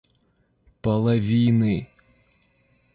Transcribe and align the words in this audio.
половины 0.83 1.79